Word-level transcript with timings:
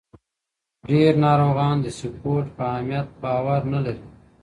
ډېر 0.89 1.11
ناروغان 1.25 1.75
د 1.81 1.87
سپورت 1.99 2.47
په 2.57 2.63
اهمیت 2.73 3.07
باور 3.21 3.61
نه 3.73 3.79
لري. 3.85 4.05